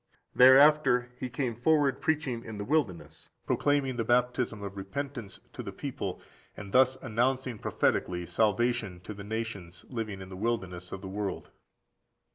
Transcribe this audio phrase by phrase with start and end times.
[0.33, 5.71] Thereafter he came forward preaching in the wilderness, proclaiming the baptism of repentance to the
[5.71, 6.19] people,
[6.57, 11.51] (and thus) announcing prophetically salvation to the nations living in the wilderness of the world.